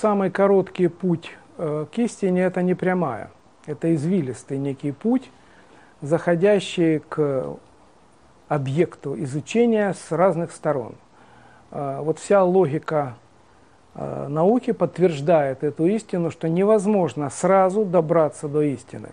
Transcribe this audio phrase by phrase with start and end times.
[0.00, 3.30] Самый короткий путь э, к истине– это не прямая,
[3.66, 5.28] это извилистый некий путь,
[6.02, 7.56] заходящий к
[8.46, 10.94] объекту изучения с разных сторон.
[11.72, 13.16] Э, вот вся логика
[13.96, 19.08] э, науки подтверждает эту истину, что невозможно сразу добраться до истины.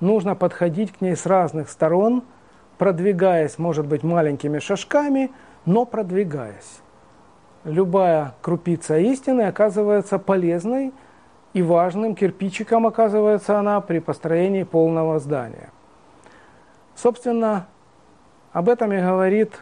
[0.00, 2.22] Нужно подходить к ней с разных сторон,
[2.76, 5.30] продвигаясь, может быть, маленькими шажками,
[5.64, 6.82] но продвигаясь.
[7.64, 10.92] Любая крупица истины оказывается полезной
[11.52, 15.70] и важным кирпичиком оказывается она при построении полного здания.
[16.96, 17.66] Собственно,
[18.52, 19.52] об этом и говорит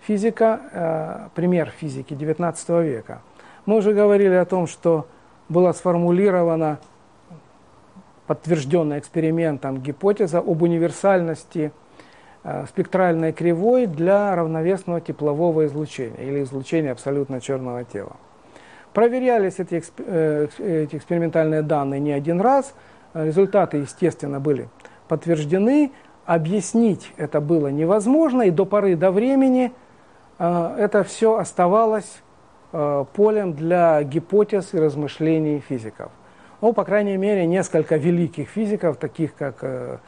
[0.00, 3.22] физика, э, пример физики XIX века.
[3.64, 5.06] Мы уже говорили о том, что
[5.48, 6.78] была сформулирована
[8.26, 11.70] подтвержденная экспериментом гипотеза об универсальности
[12.68, 18.16] спектральной кривой для равновесного теплового излучения или излучения абсолютно черного тела.
[18.92, 22.74] Проверялись эти, э, эти экспериментальные данные не один раз,
[23.14, 24.68] результаты, естественно, были
[25.08, 25.92] подтверждены,
[26.24, 29.72] объяснить это было невозможно, и до поры до времени
[30.38, 32.22] э, это все оставалось
[32.72, 36.10] э, полем для гипотез и размышлений физиков.
[36.60, 39.98] Ну, по крайней мере, несколько великих физиков, таких как э,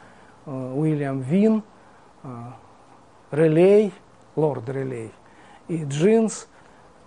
[0.45, 1.63] Уильям Вин,
[3.31, 3.93] Релей,
[4.35, 5.11] лорд Релей
[5.67, 6.47] и Джинс,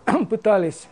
[0.31, 0.89] пытались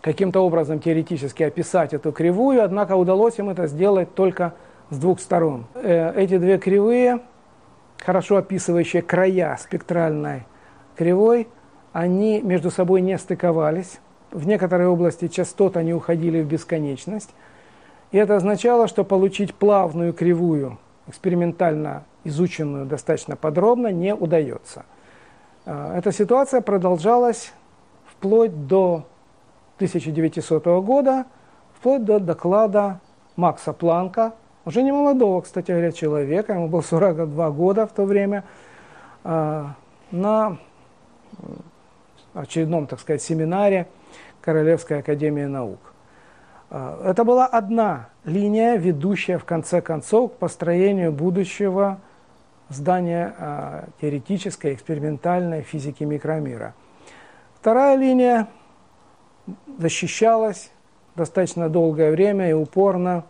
[0.00, 4.54] каким-то образом теоретически описать эту кривую, однако удалось им это сделать только
[4.90, 5.66] с двух сторон.
[5.74, 7.20] Э, эти две кривые,
[7.98, 10.46] хорошо описывающие края спектральной
[10.96, 11.48] кривой,
[11.92, 14.00] они между собой не стыковались.
[14.30, 17.30] В некоторой области частот они уходили в бесконечность.
[18.10, 24.84] И это означало, что получить плавную кривую, экспериментально изученную достаточно подробно, не удается.
[25.66, 27.52] Э, эта ситуация продолжалась
[28.06, 29.04] вплоть до
[29.76, 31.26] 1900 года,
[31.74, 33.00] вплоть до доклада
[33.36, 34.32] Макса Планка
[34.68, 38.44] уже не молодого, кстати говоря, человека, ему было 42 года в то время,
[39.24, 39.74] а,
[40.10, 40.58] на
[42.34, 43.88] очередном, так сказать, семинаре
[44.42, 45.78] Королевской академии наук.
[46.68, 51.98] А, это была одна линия, ведущая в конце концов к построению будущего
[52.68, 56.74] здания а, теоретической экспериментальной физики микромира.
[57.54, 58.48] Вторая линия
[59.78, 60.70] защищалась
[61.16, 63.24] достаточно долгое время и упорно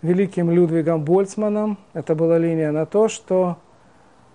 [0.00, 1.78] великим Людвигом Больцманом.
[1.92, 3.58] Это была линия на то, что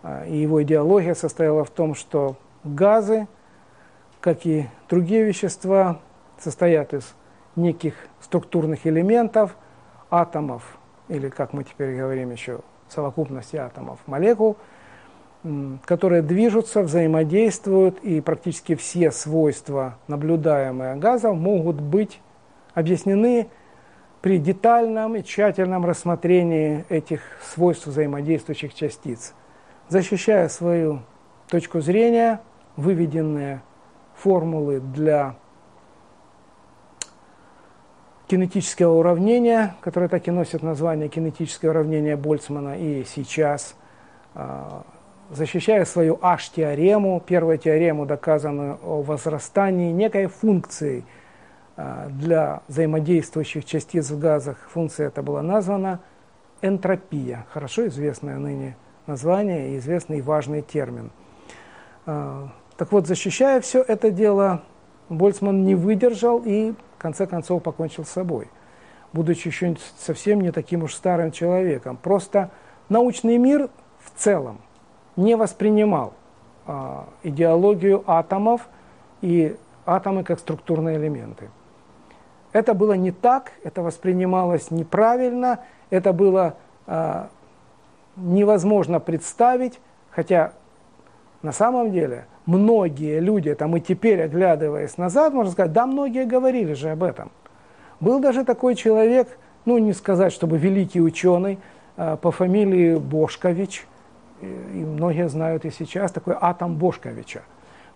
[0.04, 3.28] а, и его идеология состояла в том, что газы,
[4.22, 6.00] как и другие вещества,
[6.40, 7.14] состоят из
[7.56, 9.56] неких структурных элементов,
[10.10, 10.78] атомов,
[11.08, 12.60] или, как мы теперь говорим еще,
[12.90, 14.58] совокупности атомов, молекул,
[15.86, 22.22] которые движутся, взаимодействуют, и практически все свойства, наблюдаемые газов, могут быть
[22.74, 23.48] объяснены
[24.22, 29.34] при детальном и тщательном рассмотрении этих свойств взаимодействующих частиц,
[29.90, 31.02] защищая свою
[31.50, 32.42] точку зрения,
[32.76, 33.62] выведенные
[34.16, 35.36] формулы для
[38.28, 43.76] кинетического уравнения, которое так и носит название кинетическое уравнение Больцмана, и сейчас,
[44.36, 44.84] а,
[45.32, 51.06] защищая свою H-теорему, первую теорему, доказанную о возрастании некой функции–
[51.80, 56.00] а, для взаимодействующих частиц в газах функция эта была названа
[56.64, 61.12] энтропия, хорошо известное ныне название и известный важный термин.
[62.08, 64.64] А, так вот, защищая все это дело,
[65.10, 68.50] Больцман не выдержал и в конце концов покончил с собой,
[69.14, 71.98] будучи еще совсем не таким уж старым человеком.
[71.98, 72.50] Просто
[72.90, 73.70] научный мир
[74.00, 74.60] в целом
[75.16, 76.14] не воспринимал
[76.66, 78.68] э, идеологию атомов
[79.22, 81.50] и атомы как структурные элементы.
[82.52, 85.60] Это было не так, это воспринималось неправильно,
[85.90, 87.28] это было э,
[88.16, 89.80] невозможно представить,
[90.10, 90.54] хотя
[91.42, 96.74] на самом деле многие люди, это мы теперь, оглядываясь назад, можно сказать, да, многие говорили
[96.74, 97.32] же об этом.
[98.00, 99.28] Был даже такой человек,
[99.66, 101.60] ну не сказать, чтобы великий ученый,
[101.98, 103.86] э, по фамилии Бошкович,
[104.42, 107.42] и многие знают и сейчас, такой атом Бошковича.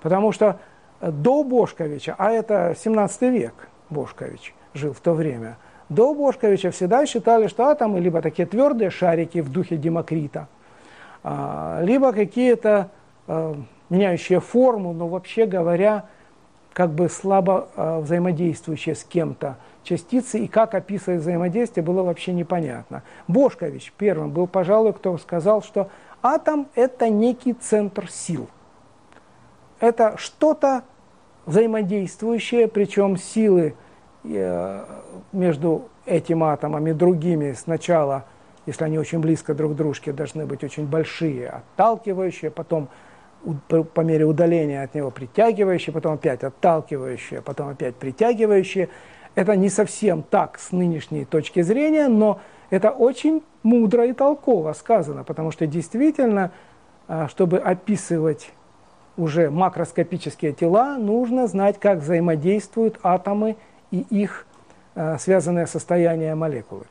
[0.01, 0.60] Потому что
[1.01, 3.54] до Бошковича, а это 17 век,
[3.89, 5.57] Бошкович жил в то время,
[5.89, 10.48] до Бошковича всегда считали, что атомы либо такие твердые шарики в духе Демокрита,
[11.24, 12.89] а, либо какие-то
[13.27, 13.56] а,
[13.89, 16.06] меняющие форму, но вообще говоря,
[16.73, 23.03] как бы слабо а, взаимодействующие с кем-то частицы, и как описывать взаимодействие, было вообще непонятно.
[23.27, 25.89] Бошкович первым был, пожалуй, кто сказал, что
[26.21, 28.47] атом– это некий центр сил.
[29.79, 30.83] Это что-то
[31.45, 33.75] взаимодействующее, причем силы
[34.24, 34.85] э,
[35.31, 38.25] между этим атомом и другими сначала,
[38.65, 42.89] если они очень близко друг к дружке, должны быть очень большие, отталкивающие, потом
[43.93, 48.89] по мере удаления от него притягивающие, потом опять отталкивающие, потом опять притягивающие.
[49.35, 55.23] Это не совсем так с нынешней точки зрения, но это очень мудро и толково сказано,
[55.23, 56.51] потому что действительно,
[57.07, 58.51] а, чтобы описывать
[59.17, 63.57] уже макроскопические тела, нужно знать, как взаимодействуют атомы
[63.91, 64.45] и их
[64.95, 66.85] а, связанное состояние молекулы.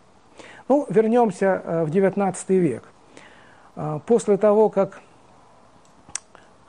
[0.68, 2.84] Ну, вернемся а, в XIX век.
[4.04, 5.00] После того, как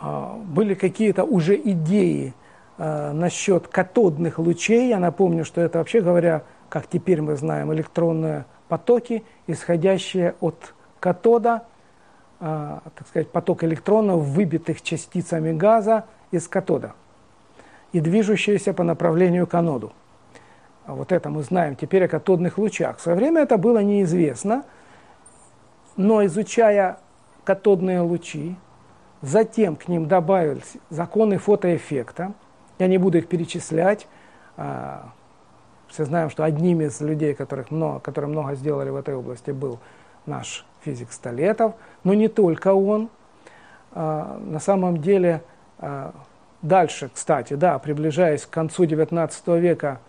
[0.01, 2.33] были какие-то уже идеи
[2.77, 9.23] насчет катодных лучей, я напомню, что это вообще говоря, как теперь мы знаем, электронные потоки,
[9.47, 11.65] исходящие от катода,
[12.39, 16.93] э, так сказать, поток электронов, выбитых частицами газа из катода
[17.91, 19.91] и движущиеся по направлению к аноду.
[20.85, 22.97] А вот это мы знаем теперь о катодных лучах.
[22.97, 24.63] В свое время это было неизвестно,
[25.97, 26.97] но изучая
[27.43, 28.55] катодные лучи,
[29.21, 32.33] затем к ним добавились законы фотоэффекта,
[32.79, 34.07] я не буду их перечислять,
[34.57, 35.11] а,
[35.87, 39.79] все знаем, что одним из людей, которых много, которые много сделали в этой области, был
[40.25, 41.73] наш физик Столетов,
[42.03, 43.09] но не только он.
[43.93, 45.41] А, на самом деле,
[45.79, 46.13] а,
[46.61, 49.99] дальше, кстати, да, приближаясь к концу XIX века,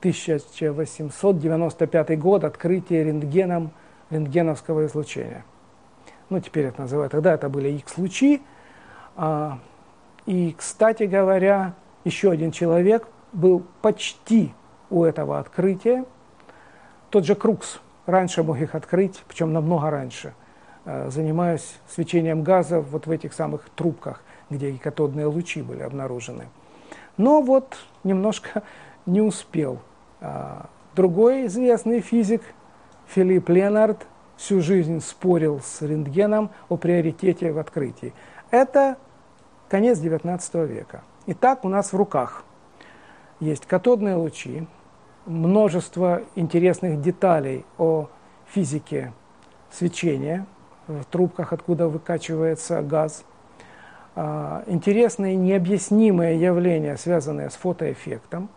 [0.00, 3.72] 1895 год, открытие рентгеном
[4.10, 5.44] рентгеновского излучения.
[6.32, 8.40] Ну, теперь это называют, тогда это были X-лучи.
[9.16, 9.58] А,
[10.24, 11.74] и, кстати говоря,
[12.04, 14.54] еще один человек был почти
[14.88, 16.06] у этого открытия.
[17.10, 20.32] Тот же Крукс раньше мог их открыть, причем намного раньше.
[20.86, 26.48] Э, занимаюсь свечением газа вот в этих самых трубках, где и катодные лучи были обнаружены.
[27.18, 28.62] Но вот немножко
[29.04, 29.80] не успел.
[30.22, 32.40] А, другой известный физик
[33.08, 34.06] Филипп Ленард
[34.42, 38.12] всю жизнь спорил с рентгеном о приоритете в открытии.
[38.50, 38.96] Это
[39.68, 41.02] конец XIX века.
[41.26, 42.44] Итак, у нас в руках
[43.38, 44.66] есть катодные лучи,
[45.26, 48.08] множество интересных деталей о
[48.48, 49.12] физике
[49.70, 50.44] свечения
[50.88, 53.24] в трубках, откуда выкачивается газ.
[54.16, 58.48] А, интересные необъяснимые явления, связанные с фотоэффектом.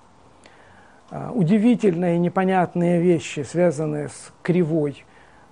[1.11, 5.05] А, удивительные непонятные вещи, связанные с кривой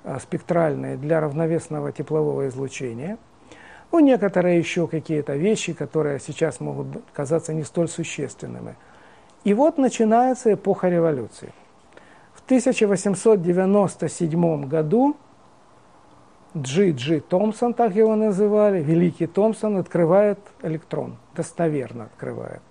[0.04, 3.18] а, спектральной для равновесного теплового излучения.
[3.92, 8.76] Ну, некоторые еще какие-то вещи, которые сейчас могут казаться не столь существенными–
[9.44, 11.54] и вот начинается эпоха революции.
[12.34, 15.16] В 1897 году
[16.56, 22.62] Джи Джи Томпсон, так его называли, великий Томпсон, открывает электрон, достоверно открывает.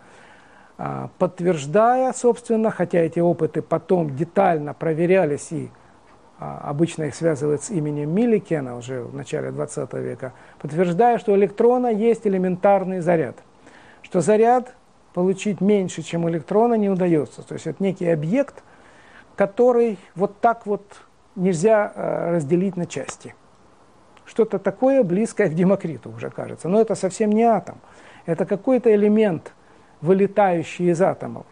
[0.78, 5.68] А, подтверждая, собственно, хотя эти опыты потом детально проверялись и
[6.62, 11.88] обычно их связывают с именем Милликена уже в начале 20 века, подтверждая, что у электрона
[11.88, 13.36] есть элементарный заряд,
[14.02, 14.74] что заряд
[15.14, 17.42] получить меньше, чем электрона, не удается.
[17.42, 18.62] То есть это некий объект,
[19.36, 20.82] который вот так вот
[21.36, 23.34] нельзя э, разделить на части.
[24.24, 26.68] Что-то такое близкое к Демокриту уже кажется.
[26.68, 27.78] Но это совсем не атом.
[28.24, 29.52] Это какой-то элемент,
[30.00, 31.46] вылетающий из атомов.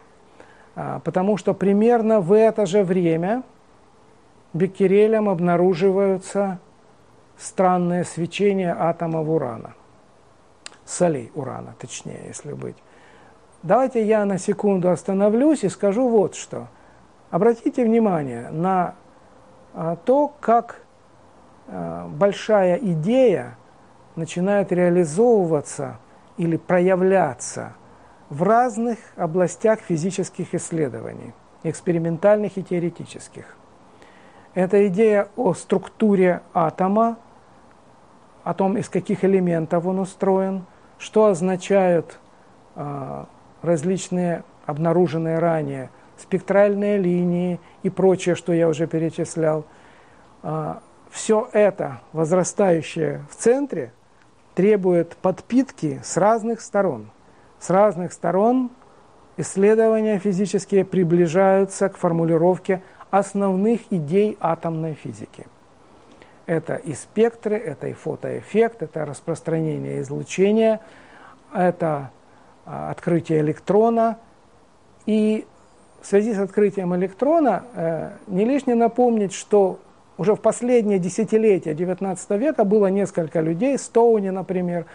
[0.75, 3.43] А, потому что примерно в это же время
[4.53, 6.59] Беккерелем обнаруживаются
[7.37, 9.73] странные свечения атомов урана.
[10.85, 12.75] Солей урана, точнее, если быть.
[13.63, 16.67] Давайте я на секунду остановлюсь и скажу вот что.
[17.29, 18.95] Обратите внимание на
[19.73, 20.81] а, то, как
[21.67, 23.57] а, большая идея
[24.15, 25.97] начинает реализовываться
[26.37, 27.73] или проявляться
[28.29, 33.55] в разных областях физических исследований, экспериментальных и теоретических.
[34.53, 37.17] Это идея о структуре атома,
[38.43, 40.65] о том, из каких элементов он устроен,
[40.97, 42.19] что означают
[42.75, 43.27] а,
[43.61, 45.89] различные обнаруженные ранее
[46.21, 49.65] спектральные линии и прочее, что я уже перечислял.
[50.43, 53.91] А, Все это, возрастающее в центре,
[54.55, 57.11] требует подпитки с разных сторон.
[57.59, 58.71] С разных сторон
[59.37, 62.81] исследования физические приближаются к формулировке
[63.11, 65.45] основных идей атомной физики.
[66.47, 70.79] Это и спектры, это и фотоэффект, это распространение излучения,
[71.53, 72.11] это
[72.65, 74.17] а, открытие электрона.
[75.05, 75.45] И
[76.01, 79.79] в связи с открытием электрона э, не лишне напомнить, что
[80.17, 84.85] уже в последние десятилетия XIX века было несколько людей, Стоуни, например,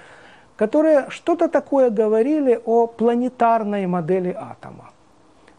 [0.56, 4.90] которые что-то такое говорили о планетарной модели атома.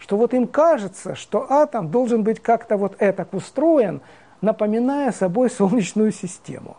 [0.08, 4.00] Что вот им кажется, что атом должен быть как-то вот так устроен,
[4.40, 6.78] напоминая собой Солнечную систему.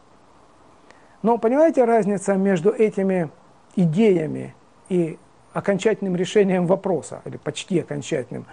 [1.21, 3.29] Но понимаете разница между этими
[3.77, 4.55] идеями
[4.89, 5.19] и
[5.53, 8.47] окончательным решением вопроса, или почти окончательным,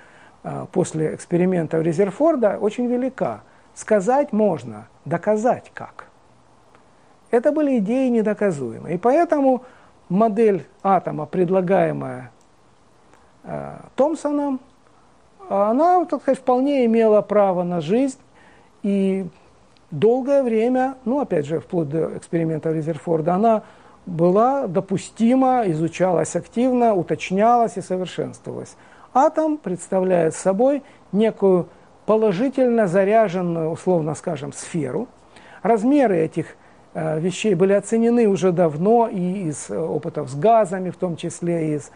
[0.44, 3.44] а, после эксперимента Резерфорда, очень велика.
[3.76, 6.08] Сказать можно, доказать как.
[7.32, 8.96] Это были идеи недоказуемые.
[8.96, 9.64] И поэтому
[10.10, 12.32] модель атома, предлагаемая
[13.96, 14.60] Томпсоном,
[15.50, 18.18] она, так сказать, вполне имела право на жизнь.
[18.84, 19.28] И
[19.92, 23.64] долгое время, ну, опять же, вплоть до эксперимента Резерфорда, она
[24.06, 28.76] была допустима, изучалась активно, уточнялась и совершенствовалась.
[29.14, 31.68] Атом представляет собой некую
[32.06, 35.08] положительно заряженную, условно скажем, сферу.
[35.64, 36.56] Размеры этих
[36.96, 41.72] Э, вещей были оценены уже давно и из э, опытов с газами, в том числе
[41.72, 41.92] и из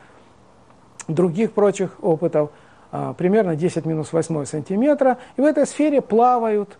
[1.13, 2.51] других прочих опытов,
[2.92, 5.18] э, примерно 10 минус 8 сантиметра.
[5.38, 6.78] И в этой сфере плавают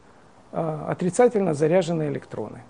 [0.52, 2.64] отрицательно заряженные электроны.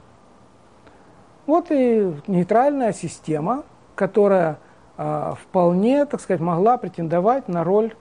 [1.45, 3.63] Вот и нейтральная система,
[3.95, 4.59] которая
[4.97, 7.93] вполне, так сказать, могла претендовать на роль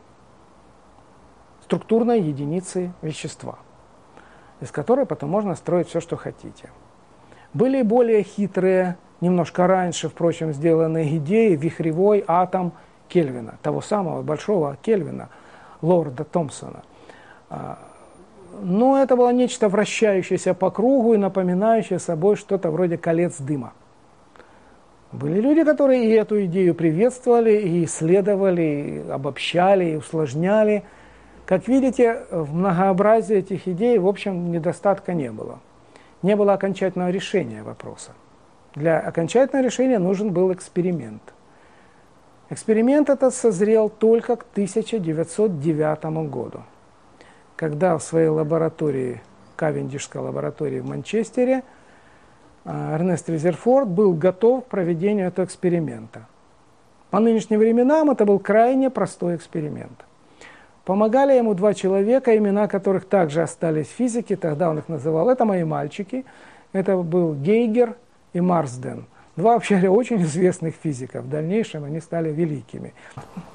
[1.69, 3.59] структурной единицы вещества,
[4.61, 6.71] из которой потом можно строить все, что хотите.
[7.53, 12.73] Были более хитрые, немножко раньше, впрочем, сделанные идеи, вихревой атом
[13.09, 15.29] Кельвина, того самого большого Кельвина,
[15.83, 16.83] лорда Томпсона.
[17.51, 17.79] А,
[18.63, 23.73] но это было нечто вращающееся по кругу и напоминающее собой что-то вроде колец дыма.
[25.13, 28.63] Были люди, которые и эту идею приветствовали, и исследовали,
[29.07, 30.85] и обобщали, и усложняли.
[31.47, 35.61] Как видите, в многообразии этих идей, в общем, недостатка не было
[36.23, 38.13] не было окончательного решения вопроса.
[38.75, 41.23] Для окончательного решения нужен был эксперимент.
[42.51, 46.63] Эксперимент этот созрел только к 1909 году,
[47.57, 49.21] когда в своей лаборатории,
[49.57, 51.63] Кавендишской лаборатории в Манчестере,
[52.65, 56.27] а, Эрнест Резерфорд был готов к проведению этого эксперимента.
[57.11, 60.05] По нынешним временам это был крайне простой эксперимент.
[60.85, 65.29] Помогали ему два человека, имена которых также остались в физике, тогда он их называл.
[65.29, 66.25] Это мои мальчики.
[66.73, 67.97] Это был Гейгер
[68.33, 69.05] и Марсден.
[69.39, 71.25] Два, вообще говоря, очень известных физиков.
[71.25, 72.93] В дальнейшем они стали великими.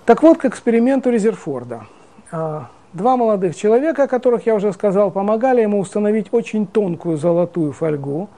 [0.06, 1.88] Так вот, к эксперименту Резерфорда.
[2.32, 7.74] А, два молодых человека, о которых я уже сказал, помогали ему установить очень тонкую золотую
[7.74, 8.30] фольгу.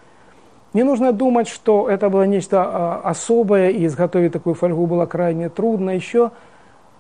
[0.74, 5.50] Не нужно думать, что это было нечто а, особое, и изготовить такую фольгу было крайне
[5.50, 5.92] трудно.
[5.92, 6.32] Еще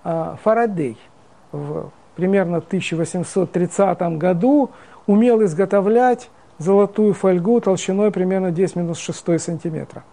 [0.03, 0.95] а, Фарадей–
[1.51, 4.69] в примерно 1830 году
[5.07, 10.03] умел изготовлять золотую фольгу толщиной примерно 10 минус 6 сантиметра.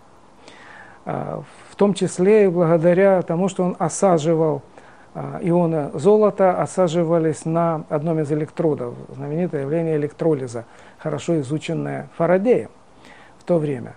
[1.05, 4.63] А, в том числе и благодаря тому, что он осаживал
[5.15, 10.65] а, ионы золота, осаживались на одном из электродов, знаменитое явление электролиза,
[10.99, 12.71] хорошо изученное Фарадеем
[13.39, 13.95] в то время.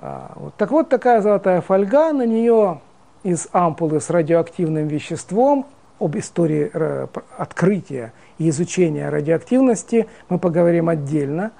[0.00, 0.54] А, вот.
[0.56, 2.80] Так вот, такая золотая фольга, на нее
[3.22, 5.66] из ампулы с радиоактивным веществом
[5.98, 11.52] об истории э, открытия и изучения радиоактивности мы поговорим отдельно,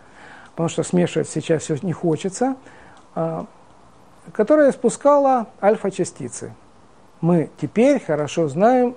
[0.50, 2.56] потому что смешивать сейчас все не хочется,
[4.32, 6.52] которая спускала альфа-частицы.
[7.20, 8.96] Мы теперь хорошо знаем,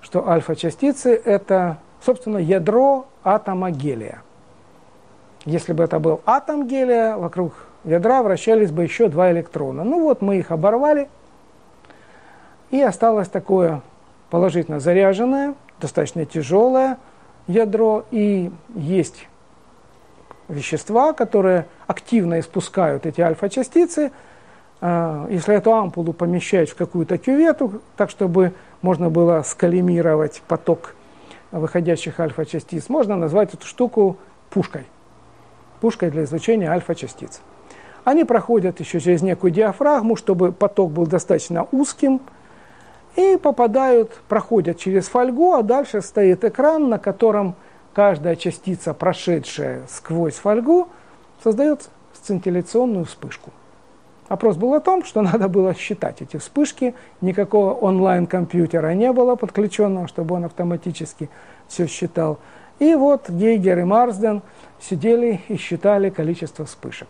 [0.00, 4.22] что альфа-частицы– это, собственно, ядро атома гелия.
[5.44, 7.54] Если бы это был атом гелия, вокруг
[7.84, 9.84] ядра вращались бы еще два электрона.
[9.84, 11.08] Ну вот мы их оборвали,
[12.70, 13.80] и осталось такое
[14.28, 16.98] положительно заряженное, достаточно тяжелое
[17.46, 19.28] ядро, и есть
[20.48, 24.12] вещества, которые активно испускают эти альфа-частицы.
[24.80, 28.52] А, если эту ампулу помещать в какую-то кювету, так чтобы
[28.82, 30.94] можно было скалимировать поток
[31.50, 34.18] выходящих альфа-частиц, можно назвать эту штуку
[34.50, 34.86] пушкой.
[35.80, 37.40] Пушкой для излучения альфа-частиц.
[38.04, 42.20] Они проходят еще через некую диафрагму, чтобы поток был достаточно узким–
[43.16, 47.54] и попадают, проходят через фольгу, а дальше стоит экран, на котором
[47.94, 50.88] каждая частица, прошедшая сквозь фольгу,
[51.42, 53.50] создает сцинтилляционную вспышку.
[54.28, 60.08] Вопрос был о том, что надо было считать эти вспышки, никакого онлайн-компьютера не было подключенного,
[60.08, 61.30] чтобы он автоматически
[61.68, 62.38] все считал.
[62.78, 64.42] И вот Гейгер и Марсден
[64.80, 67.08] сидели и считали количество вспышек.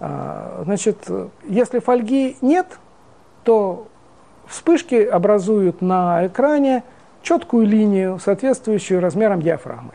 [0.00, 1.08] А, значит,
[1.48, 2.78] если фольги нет,
[3.44, 3.86] то
[4.46, 6.84] Вспышки образуют на экране
[7.22, 9.92] четкую линию, соответствующую размерам диафрагмы.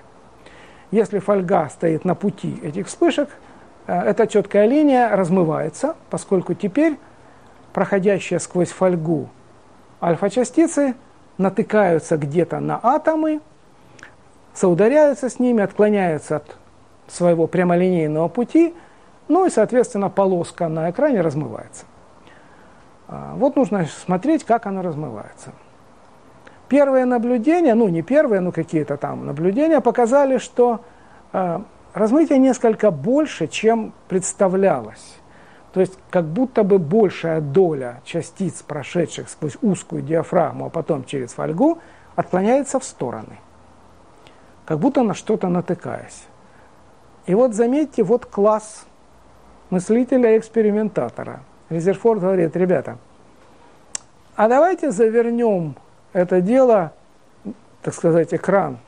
[0.92, 3.30] Если фольга стоит на пути этих вспышек,
[4.00, 6.98] эта четкая линия размывается, поскольку теперь
[7.74, 9.30] проходящие сквозь фольгу
[10.02, 10.96] альфа-частицы
[11.38, 13.42] натыкаются где-то на атомы,
[14.54, 16.56] соударяются с ними, отклоняются от
[17.08, 18.74] своего прямолинейного пути,
[19.28, 21.86] ну и, соответственно, полоска на экране размывается.
[23.08, 25.52] А, вот нужно смотреть, как она размывается.
[26.70, 30.80] Первые наблюдения, ну не первые, но какие-то там наблюдения показали, что
[31.34, 31.60] э,
[31.94, 35.18] размытие несколько больше, чем представлялось.
[35.74, 41.34] То есть как будто бы большая доля частиц, прошедших сквозь узкую диафрагму, а потом через
[41.34, 41.80] фольгу,
[42.16, 43.40] отклоняется в стороны.
[44.66, 46.24] Как будто на что-то натыкаясь.
[47.26, 48.86] И вот заметьте, вот класс
[49.70, 51.42] мыслителя-экспериментатора.
[51.70, 52.98] Резерфорд говорит, ребята,
[54.36, 55.76] а давайте завернем
[56.14, 56.94] это дело,
[57.82, 58.80] так сказать, экран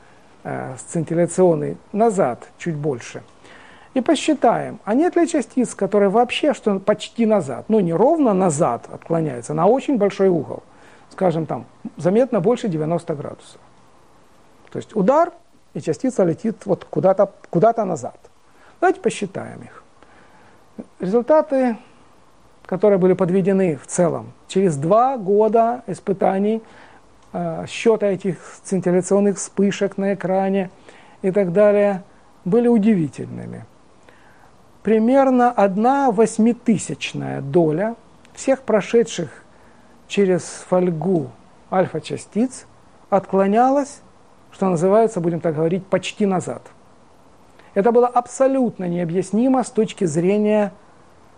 [0.78, 3.22] сцинтилляционный назад чуть больше.
[3.94, 8.88] И посчитаем, а нет ли частиц, которые вообще что почти назад, ну не ровно назад
[8.92, 10.62] отклоняются, на очень большой угол,
[11.10, 11.64] скажем там,
[11.96, 13.60] заметно больше 90 градусов.
[14.70, 15.32] То есть удар,
[15.74, 18.18] и частица летит вот куда-то куда назад.
[18.80, 19.82] Давайте посчитаем их.
[20.98, 21.76] Результаты,
[22.66, 26.83] которые были подведены в целом, через два года испытаний Э,
[27.66, 30.70] счета этих сцинтилляционных вспышек на экране
[31.22, 32.04] и так далее
[32.44, 33.64] были удивительными.
[34.82, 37.96] Примерно одна восьмитысячная доля
[38.34, 39.42] всех прошедших
[40.06, 41.30] через фольгу
[41.72, 42.66] альфа-частиц
[43.10, 44.00] отклонялась,
[44.52, 46.62] что называется, будем так говорить, почти назад.
[47.72, 50.72] Это было абсолютно необъяснимо с точки зрения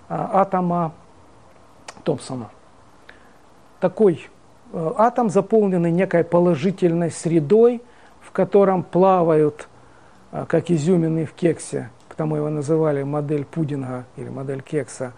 [0.09, 0.93] а, атома
[2.05, 2.51] Томпсона.
[3.81, 4.36] Такой Э,
[4.73, 7.83] атом, заполненный некой положительной средой,
[8.21, 9.69] в котором плавают,
[10.33, 15.13] э, как изюмины в кексе, потому его называли модель пудинга или модель кекса,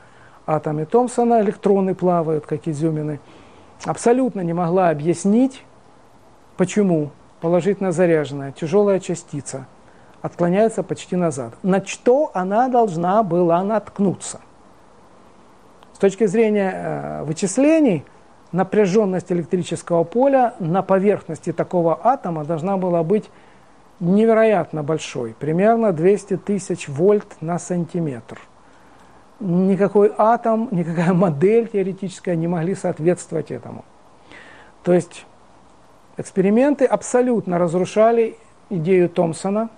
[0.46, 3.20] атомы Томпсона, электроны плавают, как изюмины,
[3.84, 5.64] абсолютно не могла объяснить,
[6.56, 9.66] почему положительно заряженная тяжелая частица
[10.20, 11.54] отклоняется почти назад.
[11.62, 14.40] На что она должна была наткнуться?
[15.92, 18.04] С точки зрения э, вычислений–
[18.52, 23.30] напряженность электрического поля на поверхности такого атома должна была быть
[24.00, 28.40] невероятно большой, примерно 200 тысяч вольт на сантиметр.
[29.40, 33.84] Никакой атом, никакая модель теоретическая не могли соответствовать этому.
[34.82, 35.26] То есть
[36.16, 38.36] эксперименты абсолютно разрушали
[38.70, 39.68] идею Томпсона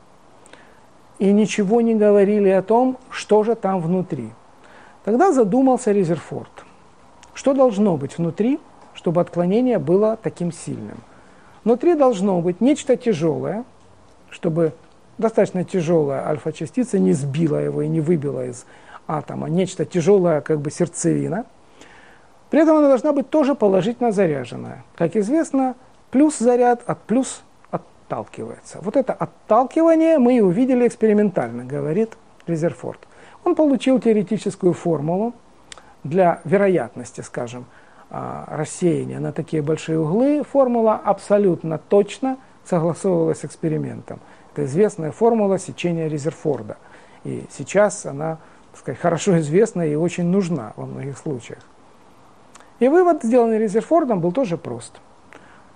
[1.19, 4.31] и ничего не говорили о том, что же там внутри.
[5.05, 6.51] Тогда задумался Резерфорд–
[7.41, 8.61] что должно быть внутри,
[8.93, 10.99] чтобы отклонение было таким сильным?
[11.65, 13.65] Внутри должно быть нечто тяжелое,
[14.29, 14.75] чтобы
[15.17, 18.67] достаточно тяжелая альфа-частица не сбила его и не выбила из
[19.07, 21.47] атома, нечто тяжелое, как бы сердцевина.
[22.51, 24.85] При этом она должна быть тоже положительно заряженная.
[24.95, 25.77] Как известно,
[26.11, 28.81] плюс заряд от плюс отталкивается.
[28.83, 33.01] Вот это отталкивание мы и увидели экспериментально, говорит Резерфорд.
[33.45, 35.33] Он получил теоретическую формулу,
[36.05, 37.67] для вероятности, скажем,
[38.11, 44.21] а, рассеяния на такие большие углы, формула абсолютно точно согласовывалась с экспериментом.
[44.53, 46.77] Это известная формула сечения Резерфорда.
[47.25, 48.39] И сейчас она,
[48.73, 51.61] так сказать, хорошо известна и очень нужна во многих случаях.
[52.81, 55.01] И вывод, сделанный Резерфордом, был тоже прост.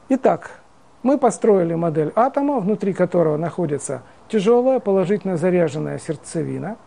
[0.09, 0.63] Итак,
[1.03, 6.79] мы построили модель атома, внутри которого находится тяжелая положительно заряженная сердцевина,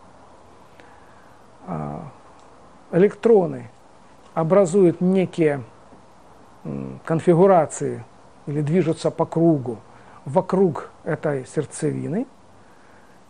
[1.66, 2.02] а,
[2.92, 3.70] электроны
[4.34, 5.62] образуют некие
[7.04, 8.04] конфигурации
[8.46, 9.78] или движутся по кругу
[10.24, 12.26] вокруг этой сердцевины.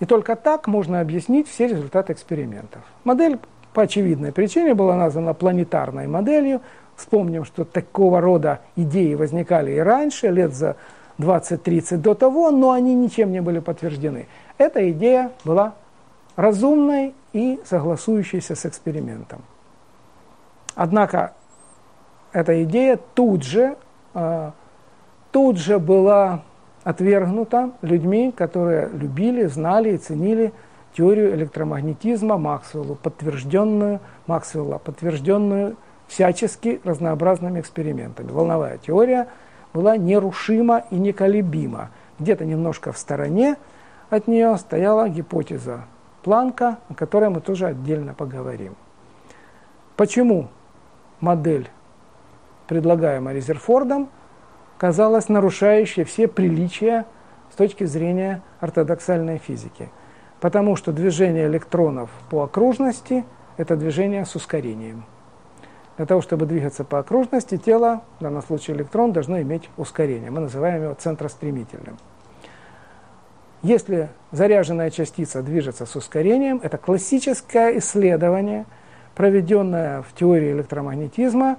[0.01, 2.83] И только так можно объяснить все результаты экспериментов.
[3.05, 3.39] Модель
[3.73, 6.61] по очевидной причине была названа планетарной моделью.
[6.97, 10.77] Вспомним, что такого рода идеи возникали и раньше, лет за
[11.19, 14.27] 20-30 до того, но они ничем не были подтверждены.
[14.57, 15.75] Эта идея была
[16.37, 19.43] разумной и согласующейся с экспериментом.
[20.75, 21.35] Однако
[22.33, 23.77] эта идея тут же,
[24.15, 24.51] э,
[25.31, 26.43] тут же была
[26.83, 30.53] отвергнута людьми, которые любили, знали и ценили
[30.97, 35.77] теорию электромагнетизма Максвеллу, подтвержденную Максвелла, подтвержденную
[36.09, 38.31] всячески разнообразными экспериментами.
[38.33, 39.29] Волновая теория
[39.73, 41.91] была нерушима и неколебима.
[42.19, 43.57] Где-то немножко в стороне
[44.11, 45.85] от нее стояла гипотеза
[46.23, 48.75] Планка, о которой мы тоже отдельно поговорим.
[49.97, 50.49] Почему
[51.21, 51.69] модель,
[52.67, 54.09] предлагаемая Резерфордом,
[54.79, 57.07] казалась нарушающей все приличия
[57.53, 59.91] с точки зрения ортодоксальной физики.
[60.41, 63.25] Потому что движение электронов по окружности–
[63.57, 65.05] это движение с ускорением.
[65.97, 70.31] Для того, чтобы двигаться по окружности, тело, в данном случае электрон, должно иметь ускорение.
[70.31, 71.97] Мы называем его центростремительным.
[73.63, 78.67] Если заряженная частица движется с ускорением, это классическое исследование,
[79.17, 81.57] проведенное в теории электромагнетизма,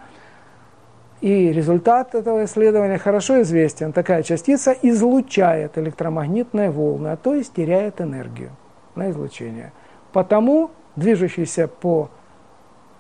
[1.20, 3.92] и результат этого исследования хорошо известен.
[3.92, 8.52] Такая частица излучает электромагнитные волны, а то есть теряет энергию
[8.96, 9.74] на излучение.
[10.14, 12.10] Потому движущийся по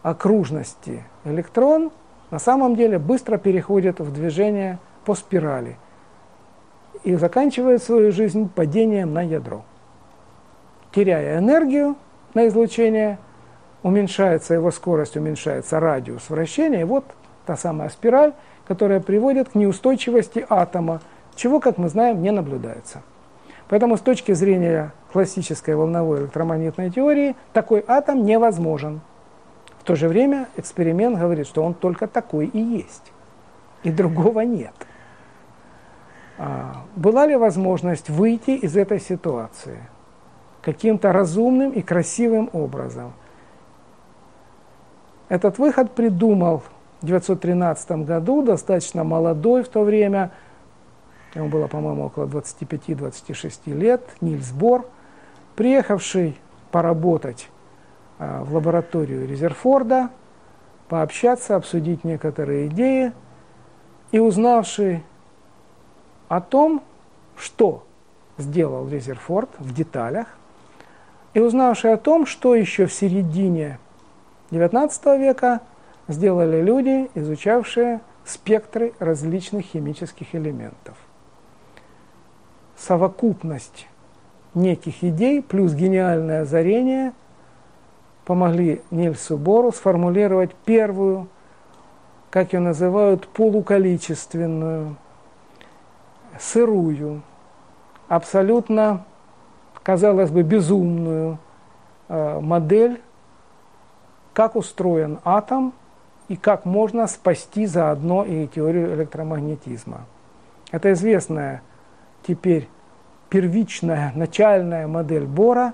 [0.03, 1.91] окружности электрон
[2.29, 5.77] на самом деле быстро переходит в движение по спирали
[7.03, 9.63] и заканчивает свою жизнь падением на ядро.
[10.91, 11.95] Теряя энергию
[12.33, 13.19] на излучение,
[13.83, 17.05] уменьшается его скорость, уменьшается радиус вращения, и вот
[17.45, 18.33] та самая спираль,
[18.67, 21.01] которая приводит к неустойчивости атома,
[21.35, 23.01] чего, как мы знаем, не наблюдается.
[23.69, 29.01] Поэтому с точки зрения классической волновой электромагнитной теории такой атом невозможен.
[29.79, 33.11] В то же время эксперимент говорит, что он только такой и есть,
[33.83, 34.73] и другого нет.
[36.41, 39.83] А, была ли возможность выйти из этой ситуации
[40.61, 43.11] каким-то разумным и красивым образом?
[45.27, 46.59] Этот выход придумал
[47.01, 50.31] в 1913 году, достаточно молодой в то время,
[51.35, 54.87] ему было, по-моему, около 25-26 лет, Нильс Бор,
[55.57, 56.39] приехавший
[56.71, 57.49] поработать
[58.17, 60.09] а, в лабораторию Резерфорда,
[60.87, 63.11] пообщаться, обсудить некоторые идеи,
[64.11, 65.03] и узнавший
[66.29, 66.81] о том,
[67.35, 67.83] что
[68.37, 70.27] сделал Резерфорд в деталях,
[71.33, 73.79] и узнавший о том, что еще в середине
[74.51, 75.61] XIX века
[76.07, 80.95] сделали люди, изучавшие спектры различных химических элементов.
[82.77, 83.87] Совокупность
[84.53, 87.13] неких идей плюс гениальное озарение
[88.25, 91.27] помогли Нильсу Бору сформулировать первую,
[92.29, 94.95] как ее называют, полуколичественную,
[96.39, 97.21] сырую,
[98.07, 99.05] абсолютно,
[99.83, 101.37] казалось бы, безумную
[102.07, 103.01] э, модель,
[104.33, 105.73] как устроен атом
[106.29, 110.05] и как можно спасти заодно и теорию электромагнетизма.
[110.71, 111.61] Это известная
[112.25, 112.69] теперь
[113.29, 115.73] первичная начальная модель Бора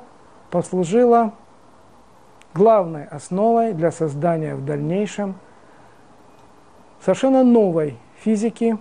[0.49, 1.33] послужила
[2.53, 5.35] главной основой для создания в дальнейшем
[7.01, 8.77] совершенно новой физики,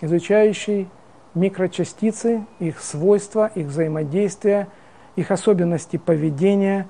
[0.00, 0.88] изучающей
[1.34, 4.68] микрочастицы, их свойства, их взаимодействия,
[5.16, 6.88] их особенности поведения,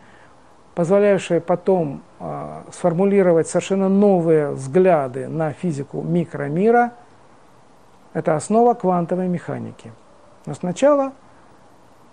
[0.74, 6.92] позволяющие потом э, сформулировать совершенно новые взгляды на физику микромира.
[8.12, 9.92] Это основа квантовой механики.
[10.46, 11.12] Но сначала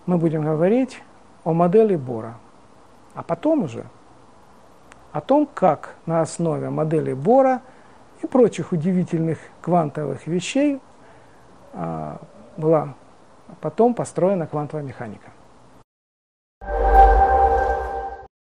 [0.05, 1.01] мы будем говорить
[1.43, 2.35] о модели Бора,
[3.13, 3.85] а потом уже
[5.11, 7.61] о том, как на основе модели Бора
[8.21, 10.79] и прочих удивительных квантовых вещей
[12.57, 12.95] была
[13.61, 15.31] потом построена квантовая механика.